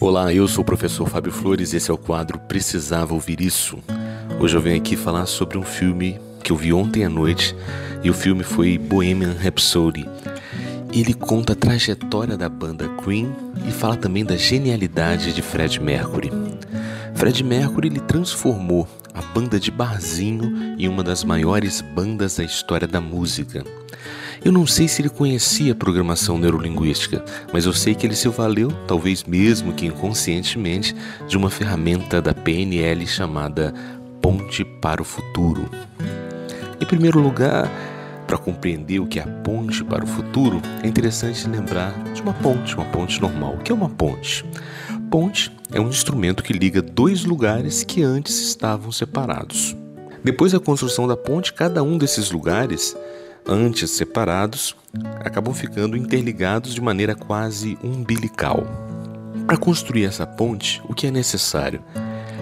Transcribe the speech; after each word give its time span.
Olá, 0.00 0.34
eu 0.34 0.46
sou 0.48 0.62
o 0.62 0.64
professor 0.64 1.08
Fábio 1.08 1.30
Flores 1.30 1.72
e 1.72 1.76
esse 1.76 1.88
é 1.90 1.94
o 1.94 1.98
quadro 1.98 2.38
Precisava 2.38 3.14
Ouvir 3.14 3.40
Isso. 3.40 3.78
Hoje 4.40 4.56
eu 4.56 4.60
venho 4.60 4.76
aqui 4.76 4.96
falar 4.96 5.24
sobre 5.26 5.56
um 5.56 5.62
filme 5.62 6.20
que 6.42 6.50
eu 6.50 6.56
vi 6.56 6.72
ontem 6.72 7.04
à 7.04 7.08
noite 7.08 7.54
e 8.02 8.10
o 8.10 8.14
filme 8.14 8.42
foi 8.42 8.76
Bohemian 8.76 9.32
Rhapsody. 9.32 10.04
Ele 10.92 11.14
conta 11.14 11.52
a 11.52 11.56
trajetória 11.56 12.36
da 12.36 12.48
banda 12.48 12.88
Queen 13.02 13.34
e 13.66 13.70
fala 13.70 13.96
também 13.96 14.24
da 14.24 14.36
genialidade 14.36 15.32
de 15.32 15.40
Fred 15.40 15.80
Mercury. 15.80 16.30
Fred 17.14 17.42
Mercury 17.44 17.88
ele 17.88 18.00
transformou 18.00 18.88
a 19.14 19.22
banda 19.22 19.60
de 19.60 19.70
barzinho 19.70 20.76
em 20.76 20.88
uma 20.88 21.04
das 21.04 21.22
maiores 21.22 21.80
bandas 21.80 22.36
da 22.36 22.44
história 22.44 22.88
da 22.88 23.00
música. 23.00 23.64
Eu 24.44 24.52
não 24.52 24.66
sei 24.66 24.86
se 24.86 25.00
ele 25.00 25.08
conhecia 25.08 25.74
programação 25.74 26.36
neurolinguística, 26.36 27.24
mas 27.50 27.64
eu 27.64 27.72
sei 27.72 27.94
que 27.94 28.06
ele 28.06 28.14
se 28.14 28.28
valeu, 28.28 28.70
talvez 28.86 29.24
mesmo 29.24 29.72
que 29.72 29.86
inconscientemente, 29.86 30.94
de 31.26 31.38
uma 31.38 31.48
ferramenta 31.48 32.20
da 32.20 32.34
PNL 32.34 33.06
chamada 33.06 33.72
Ponte 34.20 34.62
para 34.62 35.00
o 35.00 35.04
Futuro. 35.04 35.70
Em 36.78 36.84
primeiro 36.84 37.20
lugar, 37.20 37.70
para 38.26 38.36
compreender 38.36 39.00
o 39.00 39.06
que 39.06 39.18
é 39.18 39.22
a 39.22 39.26
ponte 39.26 39.82
para 39.82 40.04
o 40.04 40.06
futuro, 40.06 40.60
é 40.82 40.88
interessante 40.88 41.48
lembrar 41.48 41.94
de 42.12 42.20
uma 42.20 42.34
ponte, 42.34 42.74
uma 42.74 42.84
ponte 42.84 43.20
normal. 43.22 43.54
O 43.54 43.58
que 43.58 43.72
é 43.72 43.74
uma 43.74 43.88
ponte? 43.88 44.44
Ponte 45.10 45.50
é 45.72 45.80
um 45.80 45.88
instrumento 45.88 46.42
que 46.42 46.52
liga 46.52 46.82
dois 46.82 47.24
lugares 47.24 47.82
que 47.82 48.02
antes 48.02 48.40
estavam 48.42 48.92
separados. 48.92 49.74
Depois 50.22 50.52
da 50.52 50.60
construção 50.60 51.06
da 51.06 51.16
ponte, 51.16 51.52
cada 51.52 51.82
um 51.82 51.96
desses 51.96 52.30
lugares 52.30 52.94
antes 53.46 53.90
separados, 53.90 54.76
acabam 55.20 55.54
ficando 55.54 55.96
interligados 55.96 56.74
de 56.74 56.80
maneira 56.80 57.14
quase 57.14 57.78
umbilical. 57.82 58.64
Para 59.46 59.56
construir 59.56 60.04
essa 60.04 60.26
ponte, 60.26 60.80
o 60.88 60.94
que 60.94 61.06
é 61.06 61.10
necessário? 61.10 61.82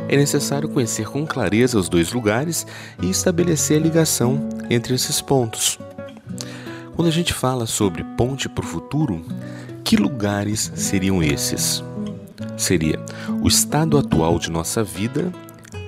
É 0.09 0.17
necessário 0.17 0.69
conhecer 0.69 1.07
com 1.07 1.27
clareza 1.27 1.79
os 1.79 1.89
dois 1.89 2.13
lugares 2.13 2.67
e 3.01 3.11
estabelecer 3.11 3.79
a 3.79 3.83
ligação 3.83 4.49
entre 4.69 4.95
esses 4.95 5.21
pontos. 5.21 5.79
Quando 6.95 7.09
a 7.09 7.13
gente 7.13 7.33
fala 7.33 7.67
sobre 7.67 8.05
ponte 8.17 8.49
para 8.49 8.65
o 8.65 8.69
futuro, 8.69 9.25
que 9.83 9.97
lugares 9.97 10.71
seriam 10.75 11.23
esses? 11.23 11.83
Seria 12.57 13.01
o 13.43 13.49
estado 13.49 13.99
atual 13.99 14.39
de 14.39 14.51
nossa 14.51 14.85
vida 14.85 15.33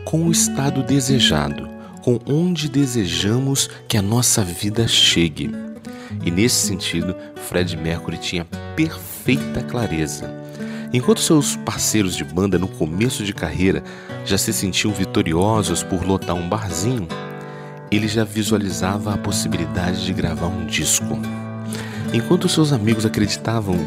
com 0.05 0.27
o 0.27 0.33
estado 0.33 0.83
desejado, 0.83 1.69
com 2.05 2.20
onde 2.27 2.69
desejamos 2.69 3.70
que 3.88 3.97
a 3.97 4.02
nossa 4.02 4.44
vida 4.44 4.86
chegue. 4.86 5.50
E 6.22 6.30
nesse 6.30 6.66
sentido, 6.66 7.16
Fred 7.48 7.74
Mercury 7.78 8.19
tinha 8.19 8.44
perfeita 8.77 9.62
clareza. 9.62 10.30
Enquanto 10.92 11.22
seus 11.22 11.56
parceiros 11.56 12.14
de 12.14 12.22
banda 12.22 12.58
no 12.58 12.69
começo 12.69 13.25
de 13.25 13.32
carreira 13.32 13.82
já 14.22 14.36
se 14.36 14.52
sentiam 14.52 14.92
vitoriosos 14.92 15.82
por 15.82 16.05
lotar 16.05 16.36
um 16.36 16.47
barzinho, 16.47 17.08
ele 17.91 18.06
já 18.06 18.22
visualizava 18.22 19.14
a 19.14 19.19
possibilidade 19.19 20.05
de 20.05 20.12
gravar 20.12 20.48
um 20.48 20.66
disco. 20.66 21.19
Enquanto 22.12 22.50
seus 22.50 22.70
amigos 22.70 23.06
acreditavam 23.06 23.78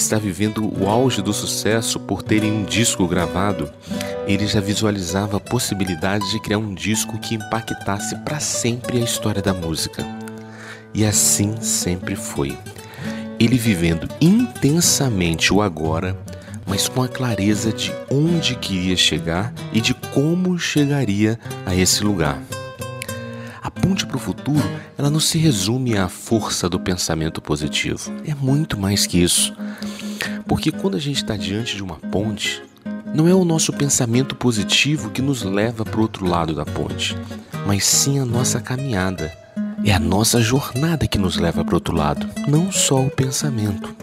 estar 0.00 0.18
vivendo 0.18 0.72
o 0.80 0.88
auge 0.88 1.22
do 1.22 1.32
sucesso 1.32 2.00
por 2.00 2.22
terem 2.22 2.50
um 2.50 2.64
disco 2.64 3.06
gravado, 3.06 3.70
ele 4.26 4.46
já 4.46 4.60
visualizava 4.60 5.36
a 5.36 5.40
possibilidade 5.40 6.30
de 6.30 6.40
criar 6.40 6.58
um 6.58 6.74
disco 6.74 7.18
que 7.18 7.34
impactasse 7.34 8.16
para 8.16 8.40
sempre 8.40 8.98
a 8.98 9.04
história 9.04 9.42
da 9.42 9.52
música. 9.52 10.04
E 10.94 11.04
assim 11.04 11.60
sempre 11.60 12.16
foi. 12.16 12.56
Ele 13.38 13.56
vivendo 13.56 14.08
intensamente 14.20 15.52
o 15.52 15.62
agora, 15.62 16.18
mas 16.66 16.88
com 16.88 17.02
a 17.02 17.08
clareza 17.08 17.72
de 17.72 17.92
onde 18.10 18.54
queria 18.56 18.96
chegar 18.96 19.52
e 19.72 19.80
de 19.80 19.94
como 19.94 20.58
chegaria 20.58 21.38
a 21.66 21.74
esse 21.74 22.02
lugar. 22.02 22.40
Ponte 23.82 24.06
para 24.06 24.16
o 24.16 24.20
futuro, 24.20 24.62
ela 24.96 25.10
não 25.10 25.20
se 25.20 25.38
resume 25.38 25.96
à 25.96 26.08
força 26.08 26.68
do 26.68 26.78
pensamento 26.78 27.40
positivo. 27.40 28.12
É 28.26 28.34
muito 28.34 28.78
mais 28.78 29.06
que 29.06 29.22
isso. 29.22 29.54
Porque 30.46 30.70
quando 30.70 30.96
a 30.96 31.00
gente 31.00 31.16
está 31.16 31.36
diante 31.36 31.76
de 31.76 31.82
uma 31.82 31.96
ponte, 31.96 32.62
não 33.14 33.26
é 33.26 33.34
o 33.34 33.44
nosso 33.44 33.72
pensamento 33.72 34.34
positivo 34.34 35.10
que 35.10 35.22
nos 35.22 35.42
leva 35.42 35.84
para 35.84 35.98
o 35.98 36.02
outro 36.02 36.26
lado 36.26 36.54
da 36.54 36.64
ponte, 36.64 37.16
mas 37.66 37.84
sim 37.84 38.18
a 38.18 38.24
nossa 38.24 38.60
caminhada. 38.60 39.32
É 39.84 39.92
a 39.92 39.98
nossa 39.98 40.40
jornada 40.40 41.06
que 41.06 41.18
nos 41.18 41.36
leva 41.38 41.64
para 41.64 41.72
o 41.72 41.76
outro 41.76 41.96
lado, 41.96 42.28
não 42.46 42.70
só 42.70 43.02
o 43.02 43.10
pensamento. 43.10 43.94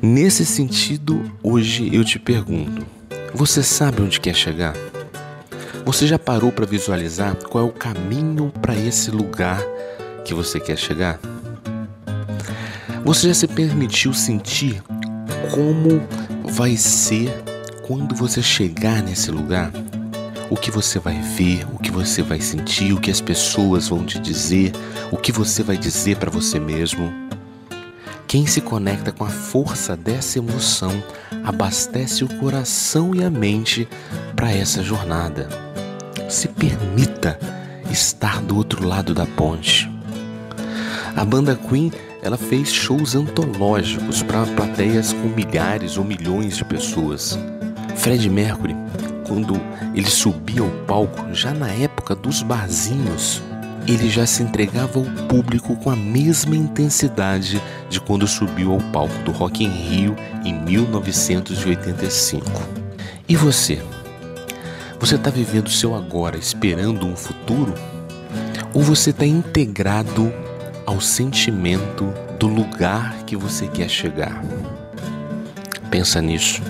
Nesse 0.00 0.46
sentido, 0.46 1.30
hoje 1.42 1.94
eu 1.94 2.04
te 2.04 2.18
pergunto: 2.18 2.86
você 3.34 3.62
sabe 3.62 4.02
onde 4.02 4.20
quer 4.20 4.34
chegar? 4.34 4.74
Você 5.84 6.06
já 6.06 6.16
parou 6.16 6.52
para 6.52 6.64
visualizar 6.64 7.34
qual 7.34 7.64
é 7.64 7.68
o 7.68 7.72
caminho 7.72 8.52
para 8.62 8.76
esse 8.76 9.10
lugar 9.10 9.60
que 10.24 10.32
você 10.32 10.60
quer 10.60 10.78
chegar? 10.78 11.18
Você 13.04 13.26
já 13.26 13.34
se 13.34 13.48
permitiu 13.48 14.14
sentir 14.14 14.80
como 15.50 16.00
vai 16.44 16.76
ser 16.76 17.30
quando 17.82 18.14
você 18.14 18.40
chegar 18.40 19.02
nesse 19.02 19.32
lugar? 19.32 19.72
O 20.48 20.56
que 20.56 20.70
você 20.70 21.00
vai 21.00 21.20
ver, 21.20 21.66
o 21.72 21.78
que 21.78 21.90
você 21.90 22.22
vai 22.22 22.40
sentir, 22.40 22.92
o 22.92 23.00
que 23.00 23.10
as 23.10 23.20
pessoas 23.20 23.88
vão 23.88 24.04
te 24.04 24.20
dizer, 24.20 24.70
o 25.10 25.16
que 25.16 25.32
você 25.32 25.64
vai 25.64 25.76
dizer 25.76 26.16
para 26.16 26.30
você 26.30 26.60
mesmo. 26.60 27.12
Quem 28.28 28.46
se 28.46 28.60
conecta 28.60 29.10
com 29.10 29.24
a 29.24 29.30
força 29.30 29.96
dessa 29.96 30.38
emoção 30.38 31.02
abastece 31.42 32.22
o 32.22 32.28
coração 32.38 33.14
e 33.14 33.24
a 33.24 33.28
mente 33.28 33.88
para 34.36 34.52
essa 34.52 34.80
jornada. 34.80 35.71
Se 36.32 36.48
permita 36.48 37.38
estar 37.90 38.40
do 38.40 38.56
outro 38.56 38.88
lado 38.88 39.12
da 39.12 39.26
ponte. 39.26 39.86
A 41.14 41.26
banda 41.26 41.54
Queen 41.54 41.92
ela 42.22 42.38
fez 42.38 42.72
shows 42.72 43.14
antológicos 43.14 44.22
para 44.22 44.46
plateias 44.46 45.12
com 45.12 45.28
milhares 45.28 45.98
ou 45.98 46.04
milhões 46.04 46.56
de 46.56 46.64
pessoas. 46.64 47.38
Fred 47.96 48.30
Mercury, 48.30 48.74
quando 49.28 49.60
ele 49.94 50.08
subia 50.08 50.62
ao 50.62 50.70
palco, 50.86 51.34
já 51.34 51.52
na 51.52 51.68
época 51.68 52.14
dos 52.14 52.42
barzinhos, 52.42 53.42
ele 53.86 54.08
já 54.08 54.24
se 54.24 54.42
entregava 54.42 55.00
ao 55.00 55.04
público 55.28 55.76
com 55.76 55.90
a 55.90 55.96
mesma 55.96 56.56
intensidade 56.56 57.60
de 57.90 58.00
quando 58.00 58.26
subiu 58.26 58.72
ao 58.72 58.80
palco 58.90 59.18
do 59.22 59.32
Rock 59.32 59.62
in 59.62 59.68
Rio 59.68 60.16
em 60.46 60.54
1985. 60.54 62.46
E 63.28 63.36
você? 63.36 63.82
Você 65.02 65.16
está 65.16 65.30
vivendo 65.30 65.66
o 65.66 65.70
seu 65.70 65.96
agora 65.96 66.38
esperando 66.38 67.04
um 67.04 67.16
futuro? 67.16 67.74
Ou 68.72 68.82
você 68.82 69.10
está 69.10 69.26
integrado 69.26 70.32
ao 70.86 71.00
sentimento 71.00 72.04
do 72.38 72.46
lugar 72.46 73.24
que 73.24 73.34
você 73.34 73.66
quer 73.66 73.88
chegar. 73.88 74.40
Pensa 75.90 76.22
nisso. 76.22 76.62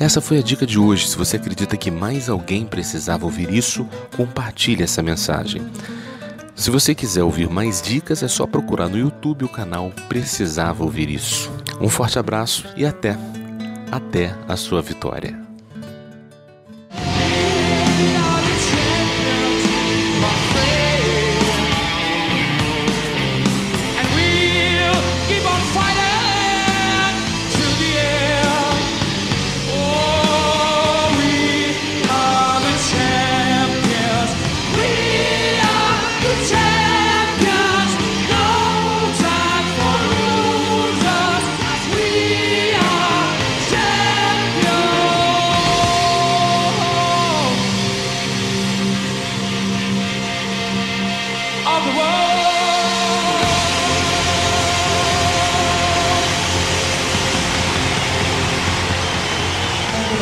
Essa 0.00 0.20
foi 0.20 0.40
a 0.40 0.42
dica 0.42 0.66
de 0.66 0.76
hoje. 0.76 1.06
Se 1.06 1.16
você 1.16 1.36
acredita 1.36 1.76
que 1.76 1.88
mais 1.88 2.28
alguém 2.28 2.66
precisava 2.66 3.26
ouvir 3.26 3.54
isso, 3.54 3.86
compartilhe 4.16 4.82
essa 4.82 5.00
mensagem. 5.00 5.62
Se 6.56 6.68
você 6.68 6.96
quiser 6.96 7.22
ouvir 7.22 7.48
mais 7.48 7.80
dicas, 7.80 8.24
é 8.24 8.28
só 8.28 8.44
procurar 8.44 8.88
no 8.88 8.98
YouTube 8.98 9.44
o 9.44 9.48
canal 9.48 9.92
Precisava 10.08 10.82
Ouvir 10.82 11.08
Isso. 11.08 11.48
Um 11.80 11.88
forte 11.88 12.18
abraço 12.18 12.66
e 12.76 12.84
até, 12.84 13.16
até 13.92 14.34
a 14.48 14.56
sua 14.56 14.82
vitória. 14.82 15.41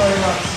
Very 0.01 0.19
much. 0.19 0.50